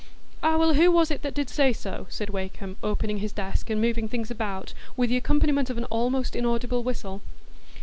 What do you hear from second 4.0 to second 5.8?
things about, with the accompaniment of